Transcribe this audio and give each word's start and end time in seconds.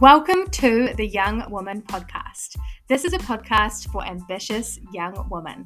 Welcome 0.00 0.50
to 0.50 0.92
the 0.98 1.06
Young 1.06 1.50
Woman 1.50 1.80
Podcast. 1.80 2.56
This 2.86 3.06
is 3.06 3.14
a 3.14 3.18
podcast 3.18 3.90
for 3.90 4.04
ambitious 4.04 4.78
young 4.92 5.26
women. 5.30 5.64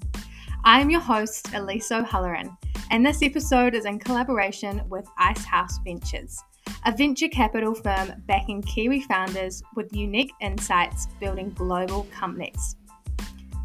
I'm 0.62 0.88
your 0.88 1.00
host, 1.00 1.52
Elise 1.52 1.90
O'Halloran, 1.90 2.56
and 2.92 3.04
this 3.04 3.24
episode 3.24 3.74
is 3.74 3.86
in 3.86 3.98
collaboration 3.98 4.82
with 4.88 5.04
Icehouse 5.18 5.78
Ventures, 5.78 6.38
a 6.86 6.96
venture 6.96 7.26
capital 7.26 7.74
firm 7.74 8.22
backing 8.28 8.62
Kiwi 8.62 9.00
founders 9.00 9.64
with 9.74 9.92
unique 9.92 10.30
insights 10.40 11.08
building 11.18 11.50
global 11.50 12.06
companies. 12.12 12.76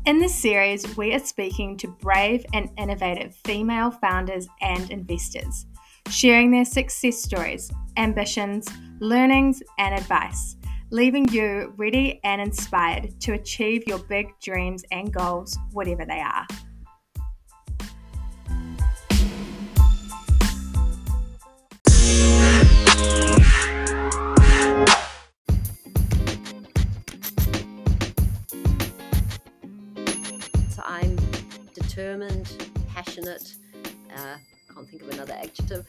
In 0.08 0.18
this 0.18 0.34
series, 0.34 0.98
we 0.98 1.14
are 1.14 1.20
speaking 1.20 1.78
to 1.78 1.90
brave 1.90 2.44
and 2.56 2.72
innovative 2.80 3.36
female 3.46 3.92
founders 3.92 4.48
and 4.62 4.90
investors, 4.90 5.68
sharing 6.10 6.50
their 6.50 6.66
success 6.66 7.22
stories, 7.22 7.72
ambitions, 7.98 8.68
learnings, 9.00 9.62
and 9.78 9.96
advice, 9.96 10.56
leaving 10.92 11.28
you 11.30 11.74
ready 11.78 12.20
and 12.24 12.42
inspired 12.42 13.20
to 13.22 13.34
achieve 13.34 13.84
your 13.88 14.00
big 14.00 14.28
dreams 14.42 14.84
and 14.92 15.14
goals, 15.14 15.58
whatever 15.72 16.06
they 16.06 16.20
are. 16.20 16.46
So 30.70 30.82
I'm 30.86 31.16
determined, 31.74 32.70
passionate, 32.90 33.56
uh, 34.16 34.38
can't 34.76 34.90
think 34.90 35.04
of 35.04 35.10
another 35.10 35.34
adjective, 35.34 35.86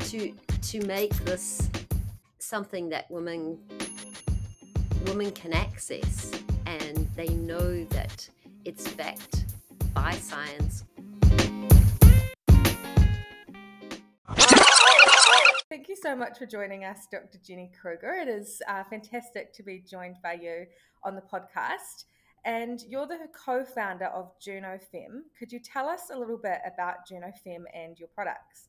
to 0.00 0.32
to 0.62 0.86
make 0.86 1.12
this 1.24 1.68
something 2.38 2.88
that 2.88 3.10
women 3.10 3.58
women 5.06 5.30
can 5.32 5.52
access 5.52 6.30
and 6.66 7.08
they 7.16 7.28
know 7.28 7.84
that 7.84 8.28
it's 8.64 8.92
backed 8.92 9.44
by 9.92 10.12
science. 10.12 10.84
Thank 15.68 15.88
you 15.88 15.96
so 15.96 16.16
much 16.16 16.38
for 16.38 16.46
joining 16.46 16.84
us, 16.84 17.06
Dr. 17.10 17.38
Jenny 17.44 17.70
Kruger. 17.80 18.14
It 18.14 18.28
is 18.28 18.62
uh, 18.68 18.84
fantastic 18.84 19.52
to 19.54 19.62
be 19.62 19.84
joined 19.88 20.16
by 20.22 20.34
you 20.34 20.66
on 21.04 21.14
the 21.14 21.22
podcast. 21.22 22.04
And 22.44 22.82
you're 22.88 23.06
the 23.06 23.18
co 23.32 23.64
founder 23.64 24.06
of 24.06 24.32
Juno 24.40 24.78
Fem. 24.90 25.24
Could 25.38 25.52
you 25.52 25.60
tell 25.60 25.88
us 25.88 26.10
a 26.12 26.18
little 26.18 26.38
bit 26.38 26.58
about 26.66 27.06
Juno 27.06 27.32
Fem 27.44 27.66
and 27.74 27.98
your 27.98 28.08
products? 28.08 28.68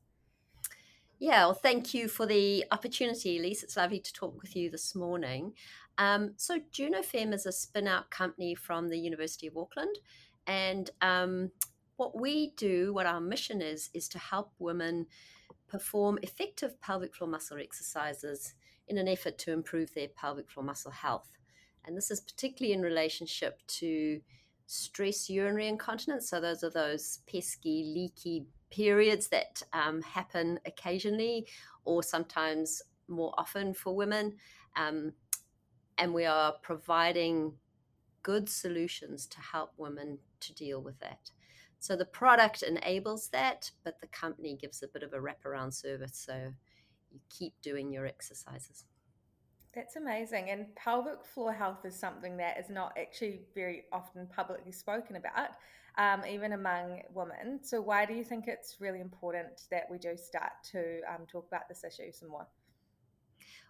Yeah, 1.19 1.45
well, 1.45 1.53
thank 1.53 1.93
you 1.93 2.07
for 2.07 2.25
the 2.25 2.65
opportunity, 2.71 3.37
Elise. 3.37 3.61
It's 3.61 3.75
lovely 3.75 3.99
to 3.99 4.13
talk 4.13 4.41
with 4.41 4.55
you 4.55 4.69
this 4.69 4.95
morning. 4.95 5.53
Um, 5.97 6.31
so, 6.37 6.59
JunoFem 6.71 7.33
is 7.33 7.45
a 7.45 7.51
spin 7.51 7.87
out 7.87 8.09
company 8.09 8.55
from 8.55 8.87
the 8.87 8.97
University 8.97 9.47
of 9.47 9.57
Auckland. 9.57 9.99
And 10.47 10.89
um, 11.01 11.51
what 11.97 12.19
we 12.19 12.51
do, 12.55 12.93
what 12.93 13.05
our 13.05 13.19
mission 13.19 13.61
is, 13.61 13.89
is 13.93 14.07
to 14.09 14.19
help 14.19 14.53
women 14.59 15.07
perform 15.67 16.17
effective 16.23 16.79
pelvic 16.81 17.13
floor 17.13 17.29
muscle 17.29 17.57
exercises 17.57 18.53
in 18.87 18.97
an 18.97 19.07
effort 19.07 19.37
to 19.39 19.51
improve 19.51 19.93
their 19.93 20.07
pelvic 20.07 20.49
floor 20.49 20.65
muscle 20.65 20.91
health. 20.91 21.38
And 21.85 21.95
this 21.95 22.11
is 22.11 22.21
particularly 22.21 22.73
in 22.73 22.81
relationship 22.81 23.59
to 23.67 24.21
stress 24.67 25.29
urinary 25.29 25.67
incontinence. 25.67 26.29
So, 26.29 26.39
those 26.39 26.63
are 26.63 26.69
those 26.69 27.19
pesky, 27.31 27.91
leaky 27.95 28.45
periods 28.69 29.27
that 29.29 29.61
um, 29.73 30.01
happen 30.01 30.59
occasionally 30.65 31.47
or 31.85 32.03
sometimes 32.03 32.81
more 33.07 33.33
often 33.37 33.73
for 33.73 33.95
women. 33.95 34.35
Um, 34.75 35.13
and 35.97 36.13
we 36.13 36.25
are 36.25 36.53
providing 36.61 37.53
good 38.23 38.49
solutions 38.49 39.25
to 39.27 39.39
help 39.39 39.71
women 39.77 40.17
to 40.41 40.53
deal 40.53 40.81
with 40.81 40.99
that. 40.99 41.31
So 41.79 41.95
the 41.95 42.05
product 42.05 42.61
enables 42.61 43.29
that, 43.29 43.71
but 43.83 43.99
the 44.01 44.07
company 44.07 44.57
gives 44.59 44.83
a 44.83 44.87
bit 44.87 45.03
of 45.03 45.13
a 45.13 45.17
wraparound 45.17 45.73
service. 45.73 46.23
So 46.25 46.53
you 47.11 47.19
keep 47.29 47.53
doing 47.61 47.91
your 47.91 48.05
exercises. 48.05 48.85
That's 49.79 49.95
amazing. 49.95 50.49
And 50.49 50.75
pelvic 50.75 51.23
floor 51.23 51.53
health 51.53 51.85
is 51.85 51.97
something 51.97 52.35
that 52.35 52.59
is 52.59 52.69
not 52.69 52.97
actually 52.99 53.43
very 53.55 53.85
often 53.93 54.27
publicly 54.27 54.73
spoken 54.73 55.15
about, 55.15 55.51
um, 55.97 56.25
even 56.29 56.51
among 56.51 57.03
women. 57.13 57.61
So, 57.63 57.79
why 57.79 58.05
do 58.05 58.13
you 58.13 58.25
think 58.25 58.49
it's 58.49 58.75
really 58.81 58.99
important 58.99 59.61
that 59.71 59.83
we 59.89 59.97
do 59.97 60.17
start 60.17 60.51
to 60.73 60.99
um, 61.09 61.25
talk 61.31 61.47
about 61.47 61.69
this 61.69 61.85
issue 61.85 62.11
some 62.11 62.27
more? 62.27 62.45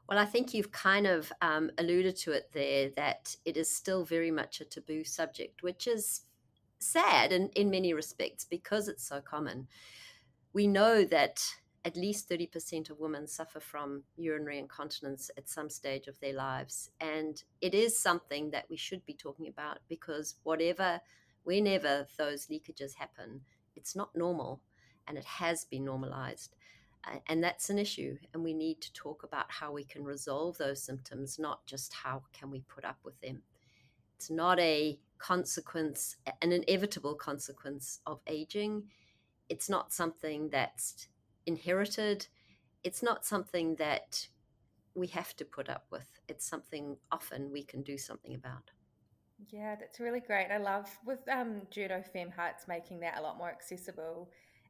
Well, 0.08 0.18
I 0.18 0.26
think 0.26 0.52
you've 0.52 0.72
kind 0.72 1.06
of 1.06 1.32
um, 1.44 1.70
alluded 1.78 2.16
to 2.22 2.32
it 2.32 2.50
there 2.54 2.90
that 2.96 3.36
it 3.46 3.56
is 3.56 3.70
still 3.70 4.04
very 4.04 4.32
much 4.32 4.62
a 4.62 4.66
taboo 4.66 5.04
subject, 5.04 5.62
which 5.62 5.86
is 5.86 6.22
sad 6.80 7.32
in, 7.32 7.50
in 7.50 7.70
many 7.70 7.94
respects 7.94 8.46
because 8.46 8.88
it's 8.88 9.08
so 9.08 9.22
common. 9.22 9.68
We 10.54 10.66
know 10.66 11.06
that 11.06 11.40
at 11.86 11.96
least 11.96 12.30
30% 12.30 12.90
of 12.90 13.00
women 13.00 13.26
suffer 13.28 13.60
from 13.60 14.04
urinary 14.18 14.60
incontinence 14.60 15.32
at 15.38 15.48
some 15.48 15.70
stage 15.70 16.08
of 16.08 16.20
their 16.20 16.34
lives. 16.34 16.90
And 17.00 17.42
it 17.62 17.74
is 17.74 17.98
something 17.98 18.52
that 18.52 18.70
we 18.70 18.76
should 18.76 19.06
be 19.06 19.14
talking 19.14 19.48
about 19.48 19.80
because 19.88 20.36
whatever, 20.44 21.00
whenever 21.44 22.06
those 22.18 22.48
leakages 22.48 22.96
happen, 22.96 23.42
it's 23.76 23.96
not 23.96 24.16
normal 24.16 24.62
and 25.08 25.18
it 25.18 25.26
has 25.26 25.66
been 25.66 25.86
normalized. 25.86 26.56
And 27.28 27.42
that's 27.42 27.70
an 27.70 27.80
issue 27.80 28.18
and 28.34 28.44
we 28.44 28.54
need 28.54 28.82
to 28.82 28.94
talk 28.94 29.24
about 29.24 29.46
how 29.50 29.72
we 29.72 29.86
can 29.86 30.04
resolve 30.04 30.58
those 30.58 30.84
symptoms 30.84 31.40
not 31.40 31.66
just 31.66 31.94
how 31.94 32.24
can 32.34 32.52
we 32.52 32.60
put 32.62 32.84
up 32.84 32.98
with 33.04 33.20
them. 33.22 33.42
It's 34.18 34.30
not 34.30 34.60
a 34.60 35.00
consequence 35.18 36.18
an 36.42 36.52
inevitable 36.52 37.16
consequence 37.16 38.00
of 38.06 38.20
aging. 38.28 38.84
It's 39.48 39.70
not 39.70 39.94
something 39.94 40.50
that's 40.50 41.08
inherited 41.46 42.28
it's 42.84 43.04
not 43.04 43.26
something 43.26 43.76
that 43.76 44.28
we 44.96 45.08
have 45.08 45.36
to 45.36 45.46
put 45.46 45.70
up 45.70 45.86
with 45.92 46.20
it's 46.28 46.48
something 46.48 46.98
often 47.12 47.52
we 47.52 47.64
can 47.64 47.82
do 47.82 47.98
something 47.98 48.36
about 48.36 48.72
yeah 49.50 49.76
that's 49.76 50.00
really 50.00 50.20
great 50.20 50.48
i 50.52 50.58
love 50.58 50.90
with 51.06 51.20
um 51.30 51.62
juno 51.72 52.04
fem 52.14 52.30
hearts 52.32 52.68
making 52.68 53.00
that 53.00 53.18
a 53.18 53.22
lot 53.22 53.38
more 53.38 53.50
accessible 53.50 54.30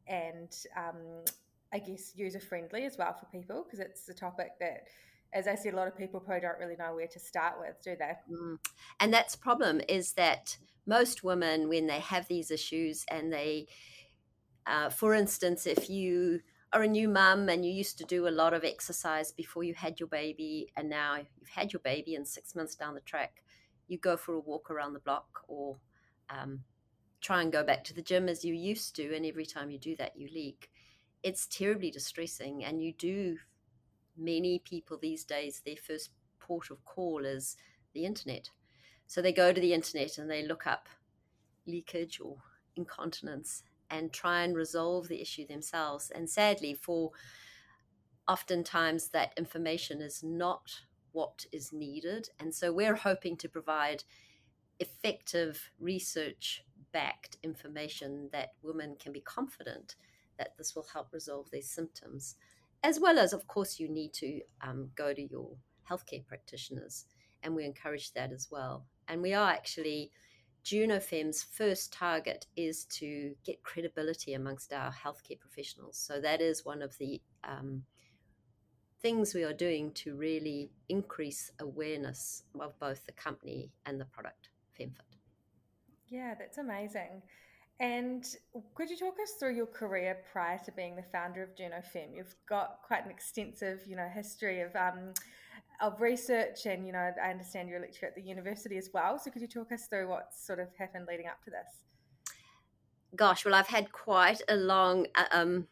and 0.09 0.53
um, 0.75 1.23
I 1.71 1.79
guess, 1.79 2.13
user 2.15 2.39
friendly 2.39 2.85
as 2.85 2.97
well 2.97 3.13
for 3.13 3.25
people 3.27 3.63
because 3.63 3.79
it's 3.79 4.09
a 4.09 4.13
topic 4.13 4.53
that, 4.59 4.87
as 5.33 5.47
I 5.47 5.55
said, 5.55 5.73
a 5.73 5.77
lot 5.77 5.87
of 5.87 5.95
people 5.95 6.19
probably 6.19 6.41
don't 6.41 6.57
really 6.59 6.75
know 6.75 6.95
where 6.95 7.07
to 7.07 7.19
start 7.19 7.55
with, 7.59 7.75
do 7.83 7.95
they? 7.97 8.13
Mm. 8.33 8.57
And 8.99 9.13
that's 9.13 9.35
problem 9.35 9.79
is 9.87 10.13
that 10.13 10.57
most 10.87 11.23
women, 11.23 11.69
when 11.69 11.85
they 11.85 11.99
have 11.99 12.27
these 12.27 12.49
issues 12.49 13.05
and 13.09 13.31
they, 13.31 13.67
uh, 14.65 14.89
for 14.89 15.13
instance, 15.13 15.67
if 15.67 15.89
you 15.89 16.41
are 16.71 16.83
a 16.83 16.87
new 16.87 17.09
mum 17.09 17.49
and 17.49 17.65
you 17.65 17.71
used 17.71 17.97
to 17.97 18.05
do 18.05 18.27
a 18.27 18.29
lot 18.29 18.53
of 18.53 18.63
exercise 18.63 19.31
before 19.31 19.63
you 19.63 19.73
had 19.73 19.99
your 19.99 20.07
baby 20.07 20.71
and 20.77 20.89
now 20.89 21.15
you've 21.15 21.49
had 21.49 21.73
your 21.73 21.79
baby 21.79 22.15
and 22.15 22.27
six 22.27 22.55
months 22.55 22.75
down 22.75 22.93
the 22.93 23.01
track, 23.01 23.43
you 23.87 23.97
go 23.97 24.15
for 24.15 24.35
a 24.35 24.39
walk 24.39 24.69
around 24.69 24.93
the 24.93 24.99
block 24.99 25.41
or 25.47 25.77
um, 26.29 26.59
try 27.21 27.41
and 27.41 27.51
go 27.51 27.63
back 27.63 27.83
to 27.83 27.93
the 27.93 28.01
gym 28.01 28.29
as 28.29 28.45
you 28.45 28.53
used 28.53 28.95
to. 28.95 29.15
And 29.15 29.25
every 29.25 29.45
time 29.45 29.71
you 29.71 29.79
do 29.79 29.95
that, 29.95 30.15
you 30.15 30.29
leak 30.33 30.69
it's 31.23 31.47
terribly 31.47 31.91
distressing. 31.91 32.63
And 32.63 32.81
you 32.81 32.93
do, 32.93 33.37
many 34.17 34.59
people 34.59 34.97
these 34.97 35.23
days, 35.23 35.61
their 35.65 35.75
first 35.75 36.11
port 36.39 36.71
of 36.71 36.83
call 36.85 37.25
is 37.25 37.57
the 37.93 38.05
internet. 38.05 38.49
So 39.07 39.21
they 39.21 39.33
go 39.33 39.51
to 39.51 39.61
the 39.61 39.73
internet 39.73 40.17
and 40.17 40.29
they 40.29 40.45
look 40.45 40.67
up 40.67 40.87
leakage 41.65 42.19
or 42.19 42.37
incontinence 42.75 43.63
and 43.89 44.13
try 44.13 44.43
and 44.43 44.55
resolve 44.55 45.07
the 45.07 45.21
issue 45.21 45.47
themselves. 45.47 46.11
And 46.13 46.29
sadly, 46.29 46.73
for 46.73 47.11
oftentimes 48.27 49.09
that 49.09 49.33
information 49.37 50.01
is 50.01 50.23
not 50.23 50.81
what 51.11 51.45
is 51.51 51.73
needed. 51.73 52.29
And 52.39 52.53
so 52.53 52.71
we're 52.71 52.95
hoping 52.95 53.37
to 53.37 53.49
provide 53.49 54.03
effective 54.79 55.71
research 55.79 56.63
backed 56.91 57.37
information 57.43 58.29
that 58.31 58.53
women 58.61 58.95
can 58.99 59.11
be 59.11 59.21
confident 59.21 59.95
that 60.37 60.57
this 60.57 60.75
will 60.75 60.87
help 60.93 61.11
resolve 61.11 61.49
their 61.51 61.61
symptoms. 61.61 62.35
As 62.83 62.99
well 62.99 63.19
as, 63.19 63.33
of 63.33 63.47
course, 63.47 63.79
you 63.79 63.89
need 63.89 64.13
to 64.13 64.41
um, 64.61 64.89
go 64.95 65.13
to 65.13 65.21
your 65.21 65.49
healthcare 65.89 66.25
practitioners, 66.25 67.05
and 67.43 67.55
we 67.55 67.65
encourage 67.65 68.13
that 68.13 68.31
as 68.31 68.47
well. 68.49 68.85
And 69.07 69.21
we 69.21 69.33
are 69.33 69.49
actually, 69.49 70.11
JunoFem's 70.63 71.43
first 71.43 71.93
target 71.93 72.45
is 72.55 72.85
to 72.85 73.33
get 73.45 73.63
credibility 73.63 74.33
amongst 74.33 74.73
our 74.73 74.91
healthcare 74.91 75.39
professionals. 75.39 75.97
So 75.97 76.19
that 76.21 76.41
is 76.41 76.65
one 76.65 76.81
of 76.81 76.97
the 76.97 77.21
um, 77.43 77.83
things 79.01 79.33
we 79.33 79.43
are 79.43 79.53
doing 79.53 79.91
to 79.93 80.15
really 80.15 80.71
increase 80.89 81.51
awareness 81.59 82.43
of 82.59 82.77
both 82.79 83.05
the 83.05 83.13
company 83.13 83.71
and 83.85 83.99
the 83.99 84.05
product, 84.05 84.49
FemFit. 84.79 85.17
Yeah, 86.09 86.35
that's 86.37 86.57
amazing. 86.57 87.21
And 87.79 88.25
could 88.75 88.89
you 88.89 88.97
talk 88.97 89.15
us 89.23 89.33
through 89.39 89.55
your 89.55 89.65
career 89.65 90.17
prior 90.33 90.59
to 90.65 90.71
being 90.73 90.97
the 90.97 91.03
founder 91.03 91.41
of 91.41 91.55
Juno 91.55 91.81
Fem? 91.93 92.09
You've 92.13 92.35
got 92.47 92.79
quite 92.85 93.05
an 93.05 93.11
extensive, 93.11 93.79
you 93.87 93.95
know, 93.95 94.09
history 94.13 94.61
of 94.61 94.75
um, 94.75 95.13
of 95.81 96.01
research, 96.01 96.65
and 96.65 96.85
you 96.85 96.93
know, 96.93 97.11
I 97.23 97.29
understand 97.29 97.69
you're 97.69 97.79
a 97.79 97.81
lecturer 97.81 98.09
at 98.09 98.15
the 98.15 98.21
university 98.21 98.77
as 98.77 98.89
well. 98.93 99.17
So, 99.17 99.31
could 99.31 99.41
you 99.41 99.47
talk 99.47 99.71
us 99.71 99.87
through 99.87 100.09
what 100.09 100.33
sort 100.33 100.59
of 100.59 100.67
happened 100.77 101.05
leading 101.09 101.27
up 101.27 101.43
to 101.45 101.49
this? 101.49 101.83
Gosh, 103.15 103.45
well, 103.45 103.55
I've 103.55 103.67
had 103.67 103.91
quite 103.91 104.41
a 104.47 104.55
long, 104.55 105.07
uh, 105.15 105.25
um, 105.31 105.67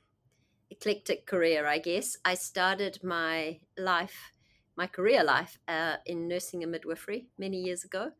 eclectic 0.71 1.25
career, 1.25 1.68
I 1.68 1.77
guess. 1.77 2.18
I 2.25 2.33
started 2.33 3.00
my 3.04 3.59
life, 3.77 4.31
my 4.75 4.88
career 4.88 5.24
life, 5.24 5.59
uh, 5.68 5.98
in 6.06 6.27
nursing 6.27 6.63
and 6.63 6.71
midwifery 6.71 7.27
many 7.38 7.57
years 7.57 7.83
ago. 7.83 8.12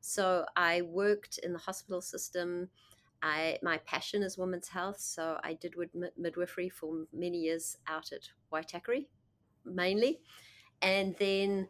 So 0.00 0.44
I 0.56 0.82
worked 0.82 1.38
in 1.38 1.52
the 1.52 1.58
hospital 1.58 2.00
system. 2.00 2.68
I 3.22 3.58
my 3.62 3.78
passion 3.78 4.22
is 4.22 4.36
women's 4.36 4.68
health, 4.68 5.00
so 5.00 5.38
I 5.42 5.54
did 5.54 5.74
with 5.74 5.90
midwifery 6.16 6.68
for 6.68 7.06
many 7.12 7.38
years 7.38 7.76
out 7.88 8.12
at 8.12 8.28
Waitakere, 8.52 9.06
mainly, 9.64 10.20
and 10.82 11.16
then 11.18 11.68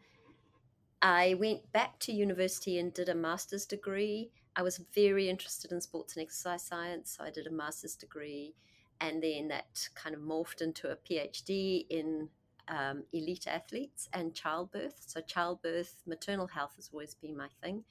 I 1.03 1.35
went 1.35 1.71
back 1.73 1.99
to 2.01 2.13
university 2.13 2.79
and 2.79 2.93
did 2.93 3.09
a 3.09 3.15
master's 3.15 3.67
degree. 3.67 4.31
I 4.57 4.63
was 4.63 4.81
very 4.95 5.29
interested 5.29 5.73
in 5.73 5.81
sports 5.81 6.17
and 6.17 6.23
exercise 6.23 6.63
science, 6.63 7.17
so 7.17 7.25
I 7.25 7.31
did 7.31 7.47
a 7.47 7.51
master's 7.51 7.95
degree, 7.95 8.55
and 9.01 9.23
then 9.23 9.49
that 9.49 9.89
kind 9.95 10.15
of 10.15 10.23
morphed 10.23 10.63
into 10.63 10.91
a 10.91 10.97
PhD 10.97 11.87
in 11.91 12.29
um, 12.69 13.05
elite 13.13 13.47
athletes 13.47 14.09
and 14.13 14.35
childbirth. 14.35 15.03
So 15.07 15.21
childbirth, 15.21 16.03
maternal 16.07 16.47
health 16.47 16.73
has 16.77 16.91
always 16.93 17.15
been 17.15 17.37
my 17.37 17.49
thing 17.63 17.85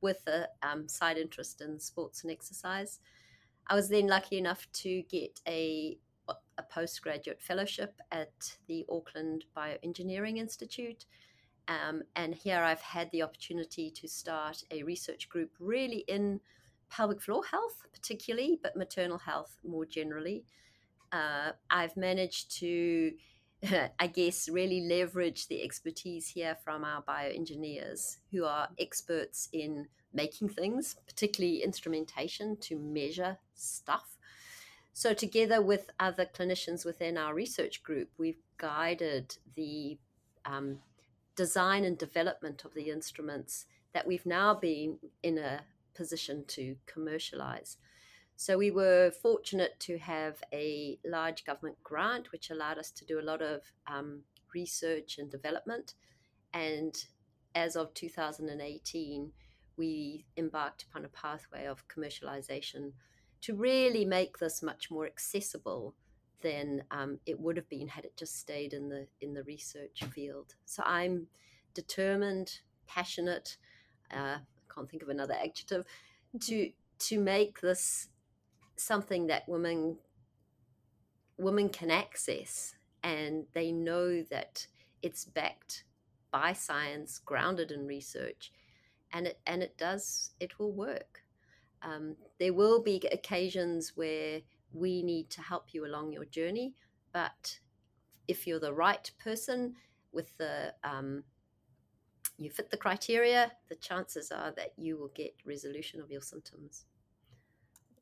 with 0.00 0.26
a 0.26 0.48
um, 0.62 0.88
side 0.88 1.18
interest 1.18 1.60
in 1.60 1.78
sports 1.78 2.22
and 2.22 2.32
exercise. 2.32 2.98
I 3.66 3.74
was 3.74 3.88
then 3.88 4.06
lucky 4.06 4.38
enough 4.38 4.66
to 4.72 5.02
get 5.02 5.40
a, 5.46 5.98
a 6.60 6.72
postgraduate 6.72 7.40
fellowship 7.40 7.94
at 8.12 8.56
the 8.68 8.84
Auckland 8.88 9.44
Bioengineering 9.56 10.38
Institute. 10.38 11.06
Um, 11.68 12.02
and 12.16 12.34
here 12.34 12.60
I've 12.60 12.80
had 12.80 13.10
the 13.10 13.22
opportunity 13.22 13.90
to 13.90 14.08
start 14.08 14.62
a 14.70 14.82
research 14.82 15.28
group 15.28 15.50
really 15.58 16.04
in 16.08 16.40
pelvic 16.90 17.20
floor 17.20 17.42
health, 17.44 17.86
particularly, 17.92 18.58
but 18.62 18.76
maternal 18.76 19.18
health 19.18 19.56
more 19.64 19.86
generally. 19.86 20.44
Uh, 21.12 21.52
I've 21.70 21.96
managed 21.96 22.56
to 22.58 23.12
I 23.98 24.06
guess, 24.06 24.48
really 24.48 24.80
leverage 24.88 25.48
the 25.48 25.62
expertise 25.62 26.28
here 26.28 26.56
from 26.64 26.84
our 26.84 27.02
bioengineers 27.02 28.16
who 28.30 28.44
are 28.44 28.68
experts 28.78 29.48
in 29.52 29.86
making 30.14 30.48
things, 30.48 30.96
particularly 31.06 31.62
instrumentation 31.62 32.56
to 32.62 32.78
measure 32.78 33.36
stuff. 33.54 34.16
So, 34.92 35.14
together 35.14 35.62
with 35.62 35.90
other 35.98 36.26
clinicians 36.26 36.84
within 36.84 37.16
our 37.16 37.34
research 37.34 37.82
group, 37.82 38.10
we've 38.18 38.42
guided 38.58 39.36
the 39.54 39.98
um, 40.44 40.80
design 41.36 41.84
and 41.84 41.96
development 41.96 42.64
of 42.64 42.74
the 42.74 42.90
instruments 42.90 43.66
that 43.92 44.06
we've 44.06 44.26
now 44.26 44.54
been 44.54 44.98
in 45.22 45.38
a 45.38 45.60
position 45.94 46.44
to 46.48 46.76
commercialize. 46.86 47.76
So 48.36 48.56
we 48.56 48.70
were 48.70 49.10
fortunate 49.10 49.78
to 49.80 49.98
have 49.98 50.42
a 50.52 50.98
large 51.04 51.44
government 51.44 51.76
grant, 51.82 52.32
which 52.32 52.50
allowed 52.50 52.78
us 52.78 52.90
to 52.92 53.04
do 53.04 53.20
a 53.20 53.22
lot 53.22 53.42
of 53.42 53.60
um, 53.86 54.22
research 54.54 55.18
and 55.18 55.30
development. 55.30 55.94
And 56.54 56.96
as 57.54 57.76
of 57.76 57.92
2018, 57.94 59.32
we 59.76 60.24
embarked 60.36 60.84
upon 60.84 61.04
a 61.04 61.08
pathway 61.08 61.66
of 61.66 61.86
commercialization 61.88 62.92
to 63.42 63.54
really 63.54 64.04
make 64.04 64.38
this 64.38 64.62
much 64.62 64.90
more 64.90 65.06
accessible 65.06 65.94
than 66.42 66.82
um, 66.90 67.18
it 67.26 67.38
would 67.38 67.56
have 67.56 67.68
been 67.68 67.88
had 67.88 68.04
it 68.04 68.16
just 68.16 68.38
stayed 68.38 68.72
in 68.72 68.88
the 68.88 69.06
in 69.20 69.34
the 69.34 69.42
research 69.44 70.02
field. 70.12 70.54
So 70.64 70.82
I'm 70.84 71.26
determined, 71.74 72.60
passionate. 72.86 73.56
Uh, 74.12 74.38
I 74.38 74.74
can't 74.74 74.90
think 74.90 75.02
of 75.02 75.08
another 75.08 75.34
adjective 75.34 75.84
to 76.40 76.70
to 76.98 77.18
make 77.18 77.60
this 77.60 78.08
something 78.76 79.26
that 79.26 79.48
women 79.48 79.98
women 81.38 81.68
can 81.68 81.90
access 81.90 82.74
and 83.02 83.46
they 83.54 83.72
know 83.72 84.22
that 84.22 84.66
it's 85.02 85.24
backed 85.24 85.84
by 86.30 86.52
science 86.52 87.18
grounded 87.18 87.70
in 87.70 87.86
research 87.86 88.52
and 89.12 89.26
it 89.26 89.40
and 89.46 89.62
it 89.62 89.76
does 89.76 90.30
it 90.38 90.58
will 90.58 90.72
work 90.72 91.22
um, 91.82 92.16
there 92.38 92.52
will 92.52 92.82
be 92.82 93.02
occasions 93.12 93.92
where 93.96 94.40
we 94.72 95.02
need 95.02 95.30
to 95.30 95.40
help 95.40 95.72
you 95.72 95.86
along 95.86 96.12
your 96.12 96.24
journey 96.26 96.74
but 97.12 97.58
if 98.28 98.46
you're 98.46 98.60
the 98.60 98.72
right 98.72 99.10
person 99.22 99.74
with 100.12 100.36
the 100.38 100.72
um, 100.84 101.24
you 102.38 102.50
fit 102.50 102.70
the 102.70 102.76
criteria 102.76 103.52
the 103.68 103.76
chances 103.76 104.30
are 104.30 104.52
that 104.52 104.72
you 104.76 104.96
will 104.96 105.10
get 105.14 105.34
resolution 105.44 106.00
of 106.00 106.10
your 106.10 106.22
symptoms 106.22 106.84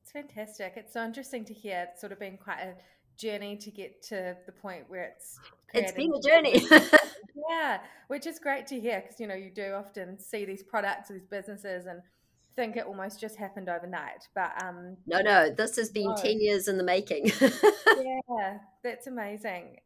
it's 0.08 0.12
fantastic. 0.12 0.72
It's 0.76 0.94
so 0.94 1.04
interesting 1.04 1.44
to 1.44 1.52
hear. 1.52 1.86
It's 1.90 2.00
sort 2.00 2.12
of 2.12 2.18
been 2.18 2.38
quite 2.38 2.60
a 2.60 2.74
journey 3.18 3.58
to 3.58 3.70
get 3.70 4.02
to 4.04 4.36
the 4.46 4.52
point 4.52 4.84
where 4.88 5.02
it's. 5.02 5.38
It's 5.74 5.92
been 5.92 6.10
a 6.14 6.20
journey. 6.26 6.66
yeah, 7.50 7.80
which 8.06 8.26
is 8.26 8.38
great 8.38 8.66
to 8.68 8.80
hear 8.80 9.02
because 9.02 9.20
you 9.20 9.26
know 9.26 9.34
you 9.34 9.50
do 9.50 9.74
often 9.74 10.18
see 10.18 10.46
these 10.46 10.62
products, 10.62 11.10
these 11.10 11.26
businesses, 11.26 11.84
and 11.84 12.00
think 12.58 12.76
it 12.76 12.86
almost 12.86 13.20
just 13.20 13.36
happened 13.36 13.68
overnight. 13.68 14.26
But 14.34 14.50
um, 14.62 14.96
no, 15.06 15.20
no, 15.20 15.48
this 15.48 15.76
has 15.76 15.90
been 15.90 16.10
no. 16.10 16.16
ten 16.16 16.40
years 16.40 16.66
in 16.66 16.76
the 16.76 16.82
making. 16.82 17.30
yeah, 17.40 18.58
that's 18.82 19.06
amazing. 19.06 19.76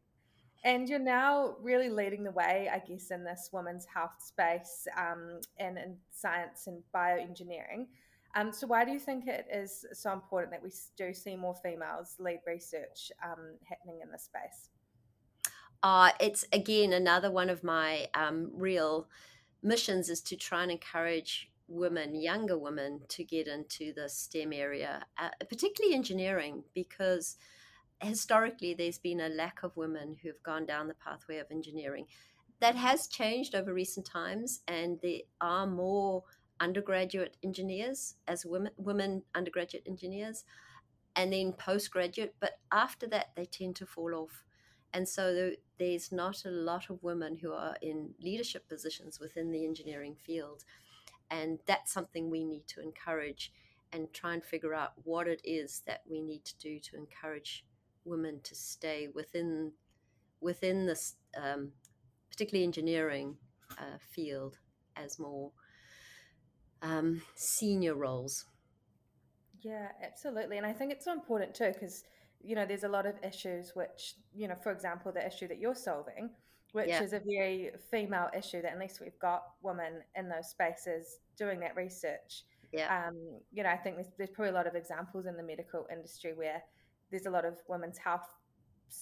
And 0.65 0.89
you're 0.89 0.97
now 0.97 1.55
really 1.61 1.89
leading 1.89 2.23
the 2.23 2.31
way, 2.31 2.69
I 2.73 2.79
guess, 2.79 3.11
in 3.11 3.23
this 3.23 3.49
women's 3.51 3.85
health 3.85 4.15
space 4.19 4.87
um, 4.97 5.41
and 5.59 5.77
in 5.77 5.97
science 6.09 6.67
and 6.67 6.81
bioengineering. 6.95 7.87
Um, 8.35 8.51
so, 8.51 8.65
why 8.65 8.85
do 8.85 8.91
you 8.91 8.99
think 8.99 9.27
it 9.27 9.45
is 9.53 9.85
so 9.93 10.11
important 10.11 10.51
that 10.51 10.63
we 10.63 10.71
do 10.97 11.13
see 11.13 11.35
more 11.35 11.55
females 11.61 12.15
lead 12.17 12.39
research 12.47 13.11
um, 13.23 13.57
happening 13.69 13.99
in 14.01 14.11
this 14.11 14.23
space? 14.23 14.69
Uh, 15.83 16.09
it's 16.19 16.43
again 16.51 16.93
another 16.93 17.29
one 17.29 17.51
of 17.51 17.63
my 17.63 18.07
um, 18.15 18.49
real 18.55 19.07
missions 19.61 20.09
is 20.09 20.21
to 20.21 20.35
try 20.35 20.63
and 20.63 20.71
encourage 20.71 21.51
women, 21.67 22.15
younger 22.15 22.57
women, 22.57 23.01
to 23.09 23.23
get 23.23 23.47
into 23.47 23.93
the 23.93 24.09
STEM 24.09 24.53
area, 24.53 25.05
uh, 25.17 25.29
particularly 25.49 25.95
engineering, 25.95 26.63
because 26.73 27.37
historically 28.01 28.73
there's 28.73 28.97
been 28.97 29.21
a 29.21 29.29
lack 29.29 29.63
of 29.63 29.75
women 29.77 30.17
who've 30.21 30.41
gone 30.43 30.65
down 30.65 30.87
the 30.87 30.93
pathway 30.95 31.37
of 31.37 31.47
engineering. 31.51 32.05
That 32.59 32.75
has 32.75 33.07
changed 33.07 33.55
over 33.55 33.73
recent 33.73 34.05
times, 34.05 34.61
and 34.67 34.99
there 35.01 35.21
are 35.41 35.67
more 35.67 36.23
undergraduate 36.59 37.35
engineers 37.43 38.15
as 38.27 38.45
women 38.45 38.71
women 38.77 39.23
undergraduate 39.35 39.83
engineers 39.87 40.45
and 41.15 41.33
then 41.33 41.51
postgraduate 41.53 42.35
but 42.39 42.59
after 42.71 43.07
that 43.07 43.31
they 43.35 43.45
tend 43.45 43.75
to 43.75 43.85
fall 43.85 44.13
off 44.13 44.43
and 44.93 45.07
so 45.09 45.51
there's 45.79 46.11
not 46.11 46.45
a 46.45 46.51
lot 46.51 46.89
of 46.89 47.01
women 47.01 47.35
who 47.35 47.51
are 47.51 47.75
in 47.81 48.11
leadership 48.21 48.69
positions 48.69 49.19
within 49.19 49.51
the 49.51 49.65
engineering 49.65 50.15
field 50.15 50.63
and 51.33 51.59
that's 51.65 51.91
something 51.91 52.29
we 52.29 52.45
need 52.45 52.67
to 52.67 52.81
encourage 52.81 53.51
and 53.91 54.13
try 54.13 54.33
and 54.33 54.43
figure 54.43 54.73
out 54.73 54.93
what 55.03 55.27
it 55.27 55.41
is 55.43 55.81
that 55.87 56.01
we 56.09 56.21
need 56.21 56.45
to 56.45 56.57
do 56.59 56.79
to 56.79 56.95
encourage 56.95 57.65
women 58.05 58.39
to 58.43 58.55
stay 58.55 59.07
within 59.13 59.71
within 60.41 60.85
this 60.85 61.15
um, 61.41 61.71
particularly 62.29 62.65
engineering 62.65 63.37
uh, 63.77 63.97
field 63.99 64.59
as 64.95 65.17
more 65.17 65.51
um, 66.81 67.21
senior 67.35 67.95
roles. 67.95 68.45
Yeah, 69.61 69.87
absolutely. 70.03 70.57
And 70.57 70.65
I 70.65 70.73
think 70.73 70.91
it's 70.91 71.05
so 71.05 71.13
important 71.13 71.55
too 71.55 71.71
because, 71.73 72.03
you 72.41 72.55
know, 72.55 72.65
there's 72.65 72.83
a 72.83 72.89
lot 72.89 73.05
of 73.05 73.15
issues 73.23 73.71
which, 73.73 74.15
you 74.33 74.47
know, 74.49 74.55
for 74.61 74.71
example, 74.71 75.13
the 75.13 75.25
issue 75.25 75.47
that 75.47 75.59
you're 75.59 75.75
solving, 75.75 76.31
which 76.73 76.89
yeah. 76.89 77.01
is 77.01 77.13
a 77.13 77.19
very 77.19 77.71
female 77.89 78.29
issue 78.37 78.61
that 78.61 78.73
unless 78.73 78.99
we've 78.99 79.17
got 79.19 79.43
women 79.61 80.01
in 80.15 80.27
those 80.27 80.49
spaces 80.49 81.19
doing 81.37 81.59
that 81.61 81.75
research, 81.75 82.43
yeah. 82.73 83.07
Um, 83.07 83.15
you 83.51 83.61
know, 83.61 83.69
I 83.69 83.77
think 83.77 83.97
there's, 83.97 84.09
there's 84.17 84.31
probably 84.31 84.49
a 84.49 84.55
lot 84.55 84.65
of 84.65 84.75
examples 84.75 85.27
in 85.27 85.37
the 85.37 85.43
medical 85.43 85.85
industry 85.91 86.33
where 86.33 86.61
there's 87.11 87.27
a 87.27 87.29
lot 87.29 87.45
of 87.45 87.59
women's 87.67 87.99
health 87.99 88.27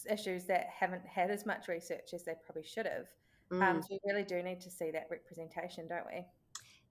issues 0.09 0.45
that 0.45 0.67
haven't 0.77 1.05
had 1.05 1.31
as 1.31 1.45
much 1.45 1.67
research 1.67 2.13
as 2.13 2.25
they 2.25 2.33
probably 2.45 2.63
should 2.63 2.85
have. 2.85 3.07
Um, 3.51 3.59
mm. 3.59 3.63
Um, 3.63 3.81
so 3.81 3.87
we 3.91 4.11
really 4.11 4.25
do 4.25 4.43
need 4.43 4.59
to 4.61 4.69
see 4.69 4.91
that 4.91 5.07
representation, 5.09 5.87
don't 5.87 6.05
we? 6.05 6.25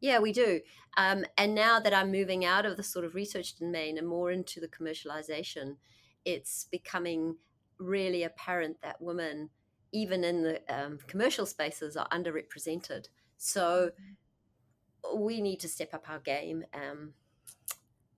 Yeah, 0.00 0.18
we 0.18 0.32
do. 0.32 0.60
Um, 0.96 1.26
and 1.36 1.54
now 1.54 1.78
that 1.80 1.92
I'm 1.92 2.10
moving 2.10 2.46
out 2.46 2.64
of 2.64 2.78
the 2.78 2.82
sort 2.82 3.04
of 3.04 3.14
research 3.14 3.56
domain 3.56 3.98
and 3.98 4.08
more 4.08 4.30
into 4.30 4.58
the 4.58 4.68
commercialization, 4.68 5.76
it's 6.24 6.66
becoming 6.70 7.36
really 7.78 8.22
apparent 8.22 8.78
that 8.82 9.00
women, 9.00 9.50
even 9.92 10.24
in 10.24 10.42
the 10.42 10.60
um, 10.68 10.98
commercial 11.06 11.46
spaces, 11.46 11.96
are 11.96 12.08
underrepresented. 12.08 13.08
So 13.36 13.90
mm-hmm. 13.92 15.20
we 15.20 15.40
need 15.40 15.60
to 15.60 15.68
step 15.68 15.94
up 15.94 16.08
our 16.08 16.20
game. 16.20 16.64
Um, 16.74 17.14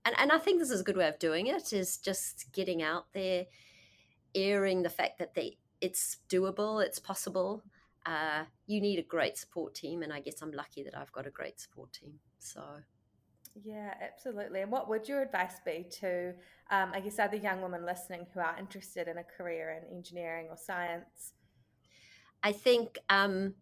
and, 0.04 0.14
and 0.18 0.32
I 0.32 0.38
think 0.38 0.58
this 0.58 0.70
is 0.70 0.80
a 0.80 0.84
good 0.84 0.96
way 0.96 1.08
of 1.08 1.18
doing 1.18 1.46
it 1.46 1.72
is 1.72 1.98
just 1.98 2.46
getting 2.52 2.82
out 2.82 3.06
there, 3.12 3.46
airing 4.34 4.82
the 4.82 4.90
fact 4.90 5.18
that 5.18 5.34
they 5.34 5.58
it's 5.80 6.18
doable, 6.28 6.82
it's 6.84 7.00
possible, 7.00 7.62
uh, 8.06 8.44
you 8.66 8.80
need 8.80 8.98
a 9.00 9.02
great 9.02 9.36
support 9.36 9.74
team. 9.74 10.02
And 10.02 10.12
I 10.12 10.20
guess 10.20 10.40
I'm 10.40 10.52
lucky 10.52 10.82
that 10.84 10.96
I've 10.96 11.12
got 11.12 11.26
a 11.26 11.30
great 11.30 11.60
support 11.60 11.92
team. 11.92 12.14
So. 12.38 12.62
Yeah, 13.64 13.92
absolutely. 14.00 14.62
And 14.62 14.70
what 14.70 14.88
would 14.88 15.08
your 15.08 15.22
advice 15.22 15.56
be 15.64 15.86
to, 16.00 16.30
um, 16.70 16.92
I 16.94 17.00
guess, 17.00 17.18
other 17.18 17.36
young 17.36 17.60
women 17.60 17.84
listening 17.84 18.26
who 18.32 18.40
are 18.40 18.56
interested 18.58 19.08
in 19.08 19.18
a 19.18 19.24
career 19.24 19.76
in 19.76 19.94
engineering 19.96 20.46
or 20.48 20.56
science? 20.56 21.34
I 22.42 22.52
think 22.52 22.98
um, 23.08 23.54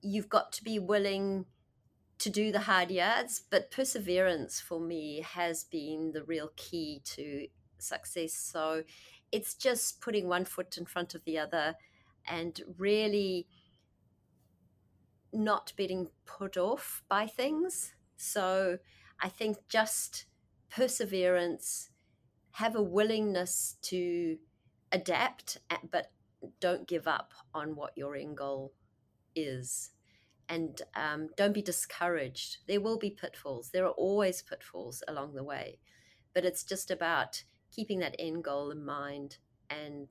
you've 0.00 0.28
got 0.28 0.52
to 0.52 0.64
be 0.64 0.78
willing 0.78 1.46
to 2.18 2.30
do 2.30 2.52
the 2.52 2.60
hard 2.60 2.90
yards, 2.90 3.42
but 3.50 3.70
perseverance 3.70 4.60
for 4.60 4.80
me 4.80 5.20
has 5.20 5.64
been 5.64 6.12
the 6.12 6.24
real 6.24 6.50
key 6.56 7.00
to 7.04 7.48
success. 7.78 8.32
So 8.34 8.84
it's 9.32 9.54
just 9.54 10.00
putting 10.00 10.28
one 10.28 10.44
foot 10.44 10.78
in 10.78 10.86
front 10.86 11.14
of 11.14 11.24
the 11.24 11.38
other 11.38 11.74
and 12.26 12.60
really 12.78 13.46
not 15.32 15.72
being 15.76 16.08
put 16.24 16.56
off 16.56 17.02
by 17.08 17.26
things. 17.26 17.94
So 18.16 18.78
I 19.20 19.28
think 19.28 19.58
just 19.68 20.26
perseverance, 20.70 21.90
have 22.52 22.76
a 22.76 22.82
willingness 22.82 23.76
to 23.82 24.38
adapt, 24.92 25.58
but 25.90 26.12
don't 26.60 26.88
give 26.88 27.06
up 27.06 27.32
on 27.52 27.76
what 27.76 27.96
your 27.96 28.16
end 28.16 28.36
goal 28.36 28.72
is. 29.34 29.90
And 30.48 30.80
um, 30.94 31.28
don't 31.36 31.54
be 31.54 31.62
discouraged. 31.62 32.58
There 32.68 32.80
will 32.80 32.98
be 32.98 33.10
pitfalls. 33.10 33.70
There 33.70 33.86
are 33.86 33.92
always 33.92 34.42
pitfalls 34.42 35.02
along 35.08 35.34
the 35.34 35.44
way. 35.44 35.78
But 36.34 36.44
it's 36.44 36.64
just 36.64 36.90
about 36.90 37.44
keeping 37.70 38.00
that 38.00 38.16
end 38.18 38.44
goal 38.44 38.70
in 38.70 38.84
mind 38.84 39.38
and, 39.70 40.08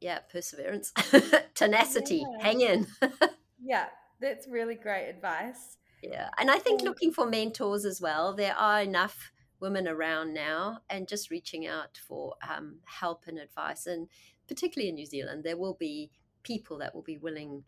yeah, 0.00 0.20
perseverance, 0.32 0.92
tenacity, 1.54 2.24
yeah. 2.38 2.44
hang 2.44 2.60
in. 2.60 2.86
yeah, 3.62 3.86
that's 4.20 4.48
really 4.48 4.74
great 4.74 5.08
advice. 5.08 5.76
Yeah. 6.02 6.30
And 6.38 6.50
I 6.50 6.58
think 6.58 6.82
looking 6.82 7.12
for 7.12 7.26
mentors 7.26 7.84
as 7.84 8.00
well. 8.00 8.34
There 8.34 8.54
are 8.54 8.80
enough 8.80 9.32
women 9.60 9.88
around 9.88 10.32
now 10.32 10.78
and 10.88 11.08
just 11.08 11.30
reaching 11.30 11.66
out 11.66 11.98
for 12.06 12.34
um, 12.48 12.76
help 12.84 13.24
and 13.26 13.38
advice. 13.38 13.86
And 13.86 14.08
particularly 14.48 14.88
in 14.88 14.94
New 14.94 15.06
Zealand, 15.06 15.44
there 15.44 15.56
will 15.56 15.76
be 15.78 16.10
people 16.42 16.78
that 16.78 16.94
will 16.94 17.02
be 17.02 17.18
willing 17.18 17.64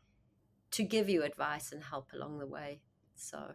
to 0.73 0.83
give 0.83 1.09
you 1.09 1.23
advice 1.23 1.73
and 1.73 1.83
help 1.83 2.09
along 2.15 2.39
the 2.39 2.47
way. 2.47 2.81
So, 3.17 3.53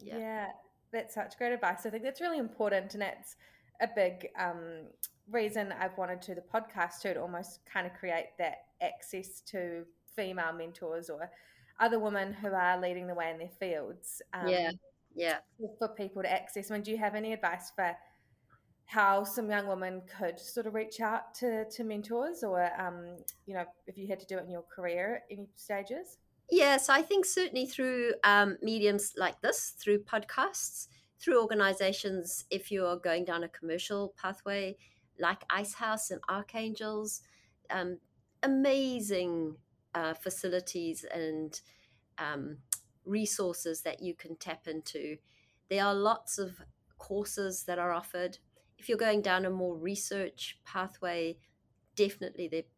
yeah. 0.00 0.18
Yeah, 0.18 0.46
that's 0.92 1.14
such 1.14 1.38
great 1.38 1.52
advice. 1.52 1.86
I 1.86 1.90
think 1.90 2.02
that's 2.02 2.20
really 2.20 2.38
important. 2.38 2.94
And 2.94 3.02
that's 3.02 3.36
a 3.80 3.88
big 3.94 4.28
um, 4.38 4.86
reason 5.30 5.72
I've 5.78 5.96
wanted 5.96 6.22
to 6.22 6.34
the 6.34 6.42
podcast 6.42 7.00
to, 7.02 7.14
to 7.14 7.20
almost 7.20 7.60
kind 7.70 7.86
of 7.86 7.92
create 7.94 8.28
that 8.38 8.58
access 8.80 9.40
to 9.42 9.84
female 10.14 10.52
mentors 10.52 11.10
or 11.10 11.30
other 11.78 11.98
women 11.98 12.32
who 12.32 12.48
are 12.48 12.80
leading 12.80 13.06
the 13.06 13.14
way 13.14 13.30
in 13.30 13.38
their 13.38 13.50
fields. 13.60 14.22
Um, 14.32 14.48
yeah, 14.48 14.70
yeah. 15.14 15.36
For 15.78 15.88
people 15.88 16.22
to 16.22 16.32
access. 16.32 16.70
I 16.70 16.74
mean, 16.74 16.82
do 16.82 16.90
you 16.90 16.98
have 16.98 17.14
any 17.14 17.32
advice 17.32 17.70
for 17.74 17.94
how 18.86 19.24
some 19.24 19.50
young 19.50 19.66
women 19.66 20.02
could 20.18 20.38
sort 20.38 20.66
of 20.66 20.74
reach 20.74 21.00
out 21.00 21.34
to, 21.34 21.64
to 21.68 21.84
mentors 21.84 22.42
or, 22.42 22.70
um, 22.80 23.16
you 23.46 23.54
know, 23.54 23.64
if 23.86 23.98
you 23.98 24.06
had 24.06 24.20
to 24.20 24.26
do 24.26 24.38
it 24.38 24.44
in 24.44 24.50
your 24.50 24.64
career 24.74 25.16
at 25.16 25.22
any 25.30 25.48
stages? 25.56 26.18
Yes, 26.50 26.88
I 26.88 27.02
think 27.02 27.24
certainly 27.26 27.66
through 27.66 28.12
um, 28.22 28.56
mediums 28.62 29.12
like 29.16 29.40
this, 29.40 29.74
through 29.78 30.04
podcasts, 30.04 30.86
through 31.18 31.40
organizations, 31.40 32.44
if 32.50 32.70
you're 32.70 32.96
going 32.96 33.24
down 33.24 33.42
a 33.42 33.48
commercial 33.48 34.14
pathway 34.20 34.76
like 35.18 35.42
Icehouse 35.50 36.10
and 36.10 36.20
Archangels, 36.28 37.22
um, 37.70 37.98
amazing 38.42 39.56
uh, 39.94 40.14
facilities 40.14 41.04
and 41.12 41.60
um, 42.18 42.58
resources 43.04 43.82
that 43.82 44.02
you 44.02 44.14
can 44.14 44.36
tap 44.36 44.68
into. 44.68 45.16
There 45.68 45.84
are 45.84 45.94
lots 45.94 46.38
of 46.38 46.60
courses 46.98 47.64
that 47.64 47.78
are 47.78 47.92
offered. 47.92 48.38
If 48.78 48.88
you're 48.88 48.98
going 48.98 49.22
down 49.22 49.44
a 49.44 49.50
more 49.50 49.76
research 49.76 50.58
pathway, 50.64 51.38
definitely 51.94 52.48
there 52.48 52.60
are 52.60 52.72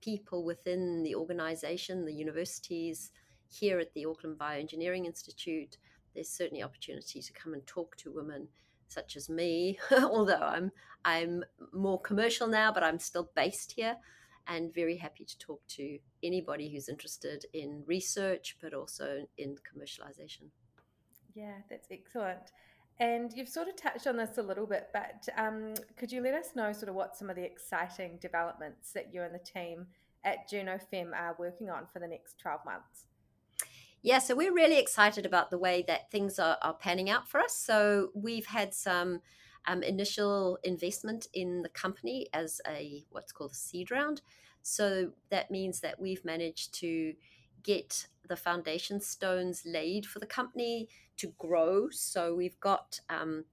people 0.00 0.44
within 0.44 1.02
the 1.02 1.14
organization, 1.14 2.04
the 2.04 2.12
universities, 2.12 3.12
here 3.48 3.78
at 3.78 3.92
the 3.94 4.06
Auckland 4.06 4.38
Bioengineering 4.38 5.06
Institute. 5.06 5.76
There's 6.14 6.28
certainly 6.28 6.62
opportunity 6.62 7.20
to 7.20 7.32
come 7.32 7.52
and 7.54 7.66
talk 7.66 7.96
to 7.98 8.12
women 8.12 8.48
such 8.88 9.16
as 9.16 9.28
me, 9.28 9.78
although 9.90 10.34
I'm 10.42 10.72
I'm 11.04 11.44
more 11.72 12.00
commercial 12.00 12.46
now, 12.46 12.72
but 12.72 12.82
I'm 12.82 12.98
still 12.98 13.30
based 13.34 13.72
here 13.72 13.96
and 14.46 14.74
very 14.74 14.96
happy 14.96 15.24
to 15.24 15.38
talk 15.38 15.66
to 15.68 15.98
anybody 16.22 16.72
who's 16.72 16.88
interested 16.88 17.46
in 17.52 17.84
research 17.86 18.56
but 18.60 18.74
also 18.74 19.26
in 19.38 19.56
commercialization. 19.56 20.50
Yeah, 21.34 21.54
that's 21.70 21.88
excellent. 21.90 22.50
And 23.02 23.32
you've 23.34 23.48
sort 23.48 23.66
of 23.66 23.74
touched 23.74 24.06
on 24.06 24.16
this 24.16 24.38
a 24.38 24.42
little 24.42 24.64
bit, 24.64 24.90
but 24.92 25.28
um, 25.36 25.74
could 25.96 26.12
you 26.12 26.20
let 26.20 26.34
us 26.34 26.50
know 26.54 26.72
sort 26.72 26.88
of 26.88 26.94
what 26.94 27.16
some 27.16 27.28
of 27.28 27.34
the 27.34 27.42
exciting 27.42 28.16
developments 28.20 28.92
that 28.92 29.12
you 29.12 29.22
and 29.22 29.34
the 29.34 29.40
team 29.40 29.88
at 30.22 30.48
JunoFem 30.48 31.10
are 31.12 31.34
working 31.36 31.68
on 31.68 31.88
for 31.92 31.98
the 31.98 32.06
next 32.06 32.38
12 32.38 32.60
months? 32.64 33.06
Yeah, 34.02 34.20
so 34.20 34.36
we're 34.36 34.54
really 34.54 34.78
excited 34.78 35.26
about 35.26 35.50
the 35.50 35.58
way 35.58 35.84
that 35.88 36.12
things 36.12 36.38
are, 36.38 36.58
are 36.62 36.74
panning 36.74 37.10
out 37.10 37.28
for 37.28 37.40
us. 37.40 37.56
So 37.56 38.10
we've 38.14 38.46
had 38.46 38.72
some 38.72 39.18
um, 39.66 39.82
initial 39.82 40.58
investment 40.62 41.26
in 41.34 41.62
the 41.62 41.70
company 41.70 42.28
as 42.32 42.60
a 42.68 43.04
what's 43.10 43.32
called 43.32 43.50
a 43.50 43.56
seed 43.56 43.90
round. 43.90 44.22
So 44.62 45.10
that 45.28 45.50
means 45.50 45.80
that 45.80 45.98
we've 46.00 46.24
managed 46.24 46.72
to 46.74 47.14
get 47.64 48.06
the 48.28 48.36
foundation 48.36 49.00
stones 49.00 49.64
laid 49.66 50.06
for 50.06 50.20
the 50.20 50.26
company 50.26 50.88
to 51.22 51.32
grow. 51.38 51.88
So 51.90 52.34
we've 52.34 52.58
got 52.60 53.00
um, 53.08 53.44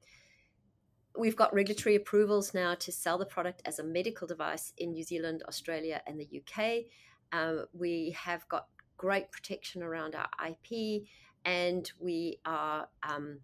we've 1.18 1.36
got 1.36 1.54
regulatory 1.54 1.96
approvals 1.96 2.54
now 2.54 2.76
to 2.76 2.92
sell 2.92 3.18
the 3.18 3.26
product 3.26 3.62
as 3.66 3.80
a 3.80 3.84
medical 3.84 4.28
device 4.28 4.74
in 4.78 4.92
New 4.92 5.04
Zealand, 5.04 5.44
Australia, 5.48 6.02
and 6.08 6.20
the 6.20 6.30
UK. 6.40 6.86
Um, 7.32 7.66
we 7.74 8.16
have 8.18 8.48
got 8.50 8.68
great 8.98 9.32
protection 9.32 9.84
around 9.84 10.16
our 10.16 10.30
IP, 10.48 11.04
and 11.46 11.92
we 12.00 12.40
are 12.46 12.88
um, 13.04 13.40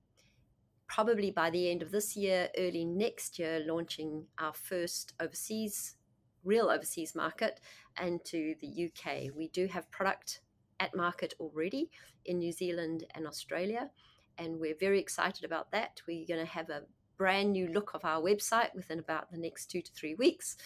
probably 0.87 1.29
by 1.29 1.51
the 1.51 1.69
end 1.69 1.83
of 1.83 1.91
this 1.91 2.15
year, 2.15 2.49
early 2.57 2.83
next 2.83 3.37
year, 3.37 3.63
launching 3.67 4.25
our 4.39 4.53
first 4.53 5.13
overseas, 5.19 5.97
real 6.43 6.69
overseas 6.69 7.13
market 7.13 7.59
into 8.03 8.55
the 8.59 8.89
UK. 8.89 9.35
We 9.35 9.49
do 9.49 9.67
have 9.67 9.89
product 9.91 10.41
at 10.79 10.95
market 10.95 11.33
already 11.39 11.89
in 12.25 12.39
New 12.39 12.51
Zealand 12.51 13.05
and 13.15 13.27
Australia, 13.27 13.89
and 14.37 14.59
we're 14.59 14.75
very 14.79 14.99
excited 14.99 15.43
about 15.43 15.71
that. 15.71 16.01
We're 16.07 16.25
going 16.27 16.45
to 16.45 16.51
have 16.51 16.69
a 16.69 16.83
brand 17.17 17.53
new 17.53 17.67
look 17.67 17.91
of 17.93 18.03
our 18.03 18.21
website 18.21 18.73
within 18.75 18.99
about 18.99 19.31
the 19.31 19.37
next 19.37 19.67
two 19.67 19.81
to 19.81 19.91
three 19.93 20.15
weeks. 20.15 20.57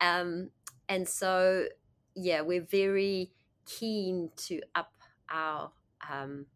Um, 0.00 0.50
and 0.88 1.08
so, 1.08 1.66
yeah, 2.14 2.40
we're 2.40 2.64
very 2.64 3.32
keen 3.66 4.30
to 4.36 4.60
up 4.74 4.92
our 5.30 5.70
um, 6.10 6.46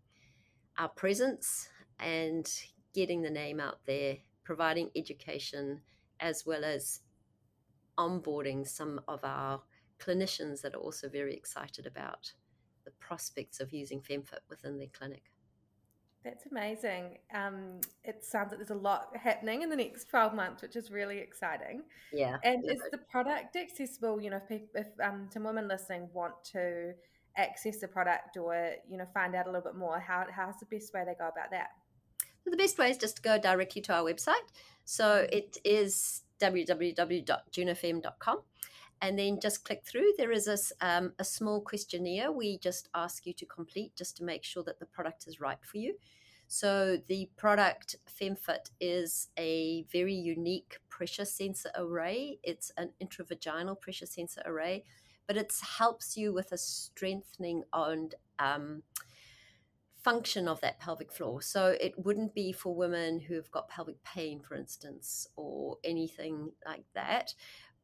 our 0.78 0.88
presence 0.88 1.68
and 2.00 2.50
getting 2.94 3.23
the 3.23 3.30
name 3.30 3.61
out 3.61 3.78
there, 3.87 4.16
providing 4.44 4.90
education, 4.96 5.80
as 6.20 6.44
well 6.46 6.64
as 6.64 7.00
onboarding 7.99 8.66
some 8.66 9.00
of 9.06 9.20
our 9.23 9.61
clinicians 10.00 10.61
that 10.62 10.75
are 10.75 10.80
also 10.80 11.08
very 11.08 11.34
excited 11.34 11.87
about 11.87 12.32
the 12.84 12.90
prospects 12.92 13.61
of 13.61 13.73
using 13.73 14.00
FemFit 14.00 14.40
within 14.49 14.78
their 14.78 14.88
clinic. 14.88 15.30
That's 16.25 16.47
amazing. 16.50 17.19
Um, 17.35 17.81
it 18.02 18.25
sounds 18.25 18.50
like 18.50 18.59
there's 18.59 18.71
a 18.71 18.75
lot 18.75 19.14
happening 19.14 19.61
in 19.61 19.69
the 19.69 19.76
next 19.76 20.09
12 20.09 20.33
months, 20.35 20.62
which 20.62 20.75
is 20.75 20.90
really 20.90 21.19
exciting. 21.19 21.83
Yeah. 22.12 22.38
And 22.43 22.64
is 22.64 22.81
the 22.90 22.99
product 22.99 23.57
accessible? 23.57 24.21
You 24.23 24.31
know, 24.31 24.38
if, 24.38 24.49
people, 24.49 24.69
if 24.75 24.87
um, 25.02 25.28
some 25.31 25.45
women 25.45 25.69
listening 25.69 26.09
want 26.14 26.33
to 26.52 26.95
access 27.37 27.78
the 27.81 27.88
product 27.88 28.38
or, 28.38 28.73
you 28.88 28.97
know, 28.97 29.07
find 29.12 29.35
out 29.35 29.47
a 29.47 29.50
little 29.50 29.71
bit 29.71 29.76
more, 29.76 30.00
how, 30.00 30.25
how's 30.35 30.59
the 30.61 30.66
best 30.66 30.95
way 30.95 31.02
they 31.04 31.14
go 31.14 31.28
about 31.28 31.50
that? 31.50 31.73
The 32.47 32.57
best 32.57 32.78
way 32.78 32.88
is 32.90 32.97
just 32.97 33.16
to 33.16 33.23
go 33.23 33.38
directly 33.38 33.83
to 33.83 33.93
our 33.93 34.02
website. 34.02 34.35
So 34.85 35.26
it 35.31 35.59
is 35.62 36.23
www.junofem.com 36.40 38.38
and 39.01 39.19
then 39.19 39.39
just 39.41 39.65
click 39.65 39.85
through. 39.85 40.13
There 40.17 40.33
is 40.33 40.49
a, 40.49 40.87
um, 40.87 41.13
a 41.19 41.25
small 41.25 41.61
questionnaire 41.61 42.33
we 42.33 42.59
just 42.59 42.89
ask 42.95 43.27
you 43.27 43.33
to 43.35 43.47
complete 43.47 43.95
just 43.97 44.17
to 44.19 44.25
make 44.25 44.45
sure 44.45 44.63
that 44.65 44.79
the 44.79 44.87
product 44.87 45.27
is 45.27 45.41
right 45.41 45.59
for 45.63 45.79
you. 45.79 45.95
So 46.47 46.99
the 47.09 47.29
product 47.37 47.97
FemFit 48.21 48.71
is 48.81 49.29
a 49.39 49.85
very 49.91 50.15
unique 50.15 50.79
pressure 50.89 51.25
sensor 51.25 51.71
array. 51.75 52.39
It's 52.43 52.71
an 52.77 52.91
intravaginal 53.03 53.81
pressure 53.81 54.07
sensor 54.07 54.43
array, 54.45 54.85
but 55.27 55.37
it 55.37 55.53
helps 55.79 56.17
you 56.17 56.33
with 56.33 56.53
a 56.53 56.59
strengthening 56.59 57.65
and 57.73 58.15
um, 58.39 58.83
function 60.05 60.47
of 60.47 60.61
that 60.61 60.79
pelvic 60.79 61.11
floor. 61.11 61.41
So 61.41 61.75
it 61.81 61.95
wouldn't 61.97 62.35
be 62.35 62.53
for 62.53 62.75
women 62.75 63.21
who 63.21 63.35
have 63.35 63.51
got 63.51 63.69
pelvic 63.69 64.03
pain, 64.05 64.41
for 64.47 64.55
instance, 64.55 65.27
or 65.35 65.79
anything 65.83 66.53
like 66.67 66.85
that. 66.95 67.35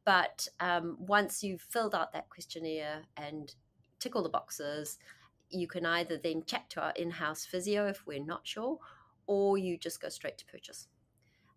But 0.05 0.47
um, 0.59 0.97
once 0.99 1.43
you've 1.43 1.61
filled 1.61 1.93
out 1.93 2.13
that 2.13 2.29
questionnaire 2.29 3.03
and 3.17 3.53
tick 4.01 4.15
all 4.15 4.23
the 4.23 4.29
boxes. 4.29 4.97
You 5.49 5.67
can 5.67 5.85
either 5.85 6.17
then 6.17 6.43
chat 6.45 6.69
to 6.71 6.81
our 6.81 6.91
in 6.95 7.11
house 7.11 7.45
physio 7.45 7.87
if 7.87 8.05
we're 8.05 8.23
not 8.23 8.45
sure, 8.45 8.79
or 9.27 9.57
you 9.57 9.77
just 9.77 10.01
go 10.01 10.09
straight 10.09 10.37
to 10.39 10.45
purchase. 10.45 10.87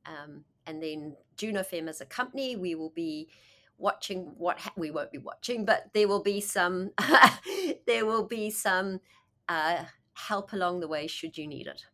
Um, 0.07 0.45
and 0.67 0.83
then 0.83 1.17
JunoFem 1.37 1.89
as 1.89 2.01
a 2.01 2.07
company, 2.07 2.55
we 2.55 2.75
will 2.75 2.91
be 2.91 3.29
watching 3.79 4.35
what 4.37 4.59
ha- 4.59 4.73
we 4.77 4.91
won't 4.91 5.11
be 5.11 5.19
watching, 5.19 5.65
but 5.65 5.91
there 5.95 6.07
will 6.07 6.23
be 6.23 6.41
some 6.41 6.91
there 7.87 8.07
will 8.07 8.25
be 8.25 8.51
some 8.51 9.01
uh, 9.49 9.85
help 10.15 10.53
along 10.53 10.81
the 10.81 10.89
way 10.89 11.07
should 11.07 11.37
you 11.39 11.47
need 11.47 11.67
it, 11.67 11.87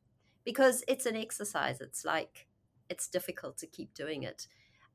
because 0.45 0.83
it's 0.89 1.07
an 1.07 1.17
exercise. 1.17 1.81
It's 1.81 2.05
like 2.05 2.49
it's 2.89 3.09
difficult 3.09 3.57
to 3.59 3.67
keep 3.67 3.95
doing 3.95 4.25
it. 4.25 4.49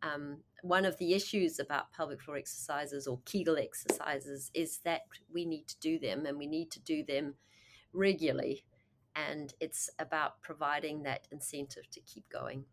Um, 0.04 0.40
one 0.66 0.84
of 0.84 0.98
the 0.98 1.14
issues 1.14 1.60
about 1.60 1.94
pelvic 1.94 2.20
floor 2.20 2.38
exercises 2.38 3.06
or 3.06 3.20
Kegel 3.26 3.58
exercises 3.58 4.50
is 4.56 4.80
that 4.80 5.02
we 5.32 5.46
need 5.46 5.68
to 5.68 5.80
do 5.80 6.00
them 6.00 6.26
and 6.26 6.40
we 6.40 6.48
need 6.48 6.72
to 6.72 6.80
do 6.80 7.04
them 7.04 7.36
regularly. 7.94 8.66
And 9.16 9.54
it's 9.60 9.92
about 10.00 10.42
providing 10.42 11.04
that 11.04 11.28
incentive 11.32 11.88
to 11.92 12.00
keep 12.02 12.28
going. 12.30 12.66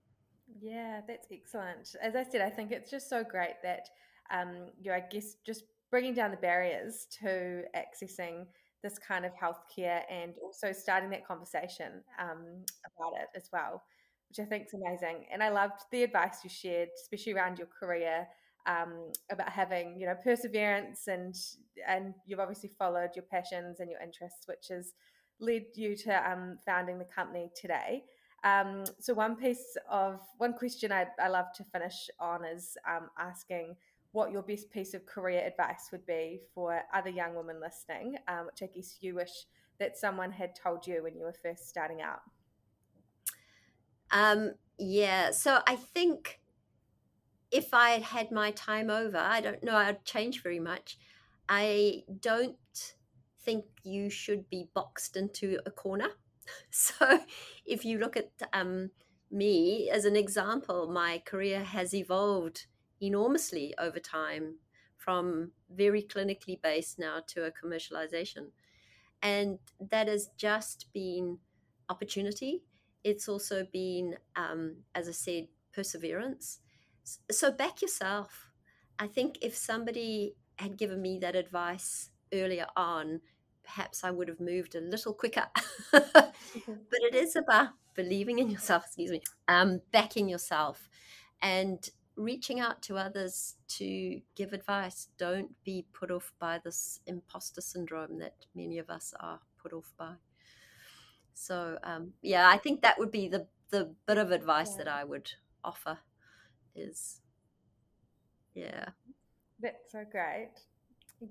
Yeah, 0.61 1.03
that's 1.07 1.29
excellent. 1.31 1.95
As 2.03 2.17
I 2.17 2.25
said, 2.25 2.41
I 2.41 2.49
think 2.49 2.73
it's 2.73 2.91
just 2.91 3.11
so 3.11 3.23
great 3.23 3.61
that 3.63 3.91
um, 4.33 4.71
you're, 4.81 4.97
I 4.97 5.05
guess, 5.11 5.37
just 5.45 5.65
bringing 5.91 6.15
down 6.15 6.31
the 6.31 6.39
barriers 6.39 7.07
to 7.21 7.63
accessing 7.77 8.47
this 8.83 8.99
kind 8.99 9.27
of 9.27 9.33
healthcare 9.35 10.01
and 10.11 10.33
also 10.43 10.73
starting 10.73 11.11
that 11.11 11.27
conversation 11.27 12.03
um, 12.19 12.65
about 12.87 13.21
it 13.21 13.29
as 13.37 13.51
well, 13.53 13.83
which 14.33 14.47
I 14.47 14.49
think 14.49 14.67
is 14.67 14.75
amazing. 14.75 15.27
And 15.31 15.43
I 15.43 15.51
loved 15.51 15.83
the 15.91 16.03
advice 16.05 16.39
you 16.43 16.49
shared, 16.51 16.89
especially 17.01 17.35
around 17.35 17.59
your 17.59 17.69
career. 17.69 18.27
Um, 18.65 19.11
about 19.29 19.51
having 19.51 19.99
you 19.99 20.07
know 20.07 20.15
perseverance 20.23 21.09
and 21.09 21.35
and 21.89 22.15
you've 22.27 22.39
obviously 22.39 22.71
followed 22.79 23.11
your 23.17 23.25
passions 23.25 23.81
and 23.81 23.91
your 23.91 24.01
interests 24.01 24.47
which 24.47 24.69
has 24.71 24.93
led 25.41 25.65
you 25.75 25.97
to 25.97 26.31
um, 26.31 26.59
founding 26.65 26.97
the 26.97 27.05
company 27.05 27.51
today 27.61 28.05
um, 28.45 28.85
so 29.01 29.15
one 29.15 29.35
piece 29.35 29.77
of 29.91 30.21
one 30.39 30.53
question 30.53 30.93
I, 30.93 31.07
I 31.21 31.27
love 31.27 31.47
to 31.57 31.65
finish 31.65 32.09
on 32.21 32.45
is 32.45 32.77
um, 32.89 33.11
asking 33.19 33.75
what 34.13 34.31
your 34.31 34.43
best 34.43 34.71
piece 34.71 34.95
of 34.95 35.07
career 35.07 35.43
advice 35.45 35.89
would 35.91 36.07
be 36.07 36.43
for 36.55 36.83
other 36.95 37.11
young 37.11 37.35
women 37.35 37.61
listening, 37.61 38.17
um, 38.29 38.47
which 38.47 38.63
I 38.63 38.67
guess 38.73 38.99
you 39.01 39.15
wish 39.15 39.47
that 39.81 39.97
someone 39.97 40.31
had 40.31 40.55
told 40.55 40.87
you 40.87 41.03
when 41.03 41.17
you 41.17 41.25
were 41.25 41.35
first 41.43 41.69
starting 41.69 42.03
out. 42.03 42.21
Um, 44.13 44.53
yeah, 44.79 45.31
so 45.31 45.61
I 45.67 45.77
think 45.77 46.41
if 47.51 47.75
I 47.75 47.91
had 47.91 48.03
had 48.03 48.31
my 48.31 48.51
time 48.53 48.91
over, 48.91 49.19
I 49.19 49.41
don't 49.41 49.63
know 49.63 49.77
I'd 49.77 50.05
change 50.05 50.43
very 50.43 50.61
much. 50.61 50.99
I 51.49 52.05
don't 52.21 52.57
think 53.45 53.65
you 53.83 54.09
should 54.09 54.49
be 54.49 54.69
boxed 54.75 55.17
into 55.17 55.59
a 55.67 55.71
corner. 55.71 56.09
So, 56.71 57.21
if 57.65 57.85
you 57.85 57.99
look 57.99 58.17
at 58.17 58.33
um, 58.53 58.91
me 59.31 59.89
as 59.89 60.05
an 60.05 60.17
example, 60.17 60.91
my 60.91 61.23
career 61.25 61.63
has 61.63 61.95
evolved 61.95 62.67
enormously 63.01 63.75
over 63.79 64.01
time 64.01 64.57
from 64.97 65.53
very 65.71 66.03
clinically 66.03 66.61
based 66.61 66.99
now 66.99 67.21
to 67.29 67.45
a 67.45 67.53
commercialization. 67.53 68.51
And 69.23 69.61
that 69.81 70.09
has 70.09 70.31
just 70.37 70.93
been 70.93 71.39
opportunity. 71.89 72.63
It's 73.05 73.29
also 73.29 73.67
been, 73.73 74.17
um, 74.37 74.77
as 74.95 75.09
I 75.09 75.13
said, 75.13 75.49
perseverance. 75.73 76.61
So 77.31 77.51
back 77.51 77.83
yourself. 77.83 78.51
I 78.99 79.07
think 79.07 79.39
if 79.43 79.57
somebody 79.57 80.37
had 80.57 80.77
given 80.77 81.03
me 81.03 81.19
that 81.19 81.35
advice 81.35 82.11
earlier 82.33 82.67
on, 82.77 83.21
perhaps 83.65 84.05
I 84.05 84.11
would 84.11 84.29
have 84.29 84.41
moved 84.41 84.75
a 84.75 84.81
little 84.81 85.15
quicker. 85.15 85.47
Mm-hmm. 85.93 86.73
but 86.91 87.01
it 87.03 87.15
is 87.15 87.37
about 87.37 87.71
believing 87.95 88.39
in 88.39 88.51
yourself, 88.51 88.85
excuse 88.87 89.11
me, 89.11 89.23
um, 89.49 89.81
backing 89.93 90.29
yourself 90.29 90.89
and 91.41 91.89
reaching 92.17 92.61
out 92.61 92.83
to 92.83 92.97
others 92.97 93.57
to 93.69 94.21
give 94.35 94.53
advice. 94.53 95.09
Don't 95.19 95.51
be 95.65 95.87
put 95.93 96.11
off 96.11 96.33
by 96.39 96.61
this 96.63 97.01
imposter 97.07 97.61
syndrome 97.61 98.19
that 98.19 98.35
many 98.55 98.79
of 98.79 98.91
us 98.91 99.15
are 99.21 99.41
put 99.61 99.73
off 99.73 99.93
by. 99.99 100.15
So, 101.35 101.79
um, 101.83 102.13
yeah, 102.23 102.49
I 102.49 102.59
think 102.59 102.83
that 102.83 102.99
would 102.99 103.11
be 103.11 103.29
the, 103.29 103.47
the 103.71 103.91
bit 104.07 104.19
of 104.19 104.31
advice 104.31 104.73
yeah. 104.73 104.85
that 104.85 104.89
I 104.89 105.05
would 105.05 105.31
offer 105.65 105.99
is, 106.75 107.21
yeah. 108.55 108.91
That's 109.61 109.93
so 109.93 110.05
great. 110.11 110.51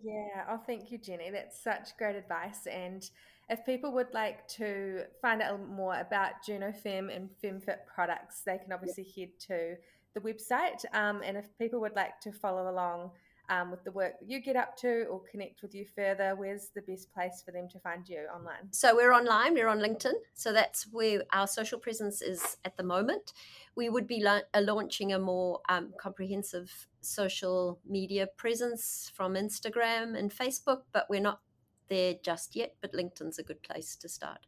Yeah, 0.04 0.46
oh, 0.50 0.60
thank 0.66 0.92
you, 0.92 0.98
Jenny. 0.98 1.30
That's 1.32 1.62
such 1.62 1.98
great 1.98 2.16
advice. 2.16 2.66
And 2.66 3.10
if 3.50 3.66
people 3.66 3.92
would 3.94 4.14
like 4.14 4.48
to 4.50 5.04
find 5.22 5.42
out 5.42 5.68
more 5.68 6.00
about 6.00 6.44
JunoFem 6.48 7.14
and 7.14 7.30
FemFit 7.44 7.86
products, 7.94 8.42
they 8.46 8.58
can 8.58 8.72
obviously 8.72 9.06
head 9.16 9.30
to 9.48 9.76
the 10.14 10.22
website. 10.22 10.84
Um, 10.94 11.22
and 11.24 11.38
if 11.38 11.46
people 11.58 11.82
would 11.82 11.96
like 11.96 12.20
to 12.22 12.32
follow 12.32 12.72
along 12.72 13.12
um, 13.52 13.70
with 13.70 13.84
the 13.84 13.92
work 13.92 14.14
that 14.20 14.30
you 14.30 14.40
get 14.40 14.56
up 14.56 14.78
to 14.78 15.04
or 15.12 15.22
connect 15.30 15.62
with 15.62 15.76
you 15.76 15.86
further, 15.86 16.36
where's 16.38 16.70
the 16.74 16.82
best 16.82 17.14
place 17.14 17.44
for 17.46 17.52
them 17.52 17.68
to 17.74 17.80
find 17.80 18.08
you 18.08 18.26
online? 18.34 18.72
So 18.72 18.96
we're 18.96 19.14
online, 19.14 19.54
we're 19.54 19.68
on 19.68 19.80
LinkedIn. 19.80 20.14
So 20.34 20.54
that's 20.54 20.88
where 20.92 21.24
our 21.34 21.48
social 21.48 21.78
presence 21.78 22.22
is 22.22 22.58
at 22.64 22.78
the 22.78 22.84
moment. 22.84 23.34
We 23.76 23.90
would 23.90 24.08
be 24.08 24.24
la- 24.24 24.48
uh, 24.54 24.62
launching 24.62 25.12
a 25.12 25.20
more 25.20 25.60
um, 25.68 25.94
comprehensive 26.00 26.88
social 27.02 27.80
media 27.86 28.28
presence 28.38 29.12
from 29.14 29.34
Instagram 29.34 30.18
and 30.18 30.32
Facebook, 30.32 30.84
but 30.94 31.08
we're 31.10 31.20
not 31.20 31.42
there 31.90 32.16
just 32.24 32.56
yet. 32.56 32.76
But 32.80 32.94
LinkedIn's 32.94 33.38
a 33.38 33.44
good 33.44 33.62
place 33.62 33.98
to 33.98 34.08
start. 34.08 34.40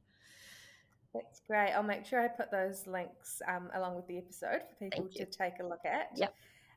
That's 1.13 1.41
great. 1.45 1.73
I'll 1.73 1.83
make 1.83 2.05
sure 2.05 2.21
I 2.21 2.27
put 2.29 2.49
those 2.51 2.87
links 2.87 3.41
um, 3.47 3.69
along 3.75 3.97
with 3.97 4.07
the 4.07 4.17
episode 4.17 4.61
for 4.69 4.89
people 4.89 5.09
to 5.15 5.25
take 5.25 5.59
a 5.61 5.63
look 5.63 5.85
at. 5.85 6.09
Yep. 6.15 6.33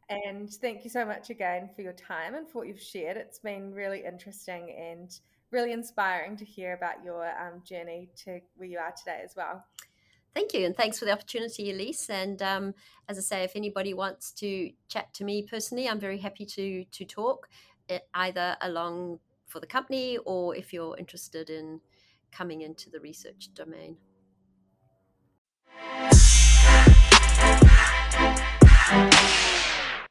And 0.08 0.48
thank 0.50 0.84
you 0.84 0.90
so 0.90 1.04
much 1.04 1.30
again 1.30 1.68
for 1.74 1.82
your 1.82 1.92
time 1.92 2.34
and 2.34 2.48
for 2.48 2.58
what 2.58 2.68
you've 2.68 2.80
shared. 2.80 3.16
It's 3.16 3.40
been 3.40 3.72
really 3.72 4.04
interesting 4.04 4.74
and 4.78 5.18
really 5.50 5.72
inspiring 5.72 6.36
to 6.36 6.44
hear 6.44 6.74
about 6.74 7.04
your 7.04 7.26
um, 7.40 7.62
journey 7.64 8.08
to 8.24 8.40
where 8.56 8.68
you 8.68 8.78
are 8.78 8.92
today 8.96 9.20
as 9.24 9.34
well. 9.36 9.64
Thank 10.34 10.52
you, 10.52 10.66
and 10.66 10.76
thanks 10.76 10.98
for 10.98 11.06
the 11.06 11.12
opportunity, 11.12 11.70
Elise. 11.70 12.10
And 12.10 12.42
um, 12.42 12.74
as 13.08 13.16
I 13.16 13.22
say, 13.22 13.42
if 13.42 13.56
anybody 13.56 13.94
wants 13.94 14.32
to 14.32 14.70
chat 14.88 15.12
to 15.14 15.24
me 15.24 15.42
personally, 15.42 15.88
I'm 15.88 15.98
very 15.98 16.18
happy 16.18 16.44
to 16.44 16.84
to 16.84 17.04
talk, 17.04 17.48
either 18.14 18.56
along 18.60 19.18
for 19.46 19.60
the 19.60 19.66
company 19.66 20.18
or 20.18 20.54
if 20.54 20.72
you're 20.72 20.96
interested 20.98 21.48
in 21.48 21.80
coming 22.32 22.60
into 22.60 22.90
the 22.90 23.00
research 23.00 23.48
domain. 23.54 23.96
Thank 28.88 29.40
you. 29.40 29.45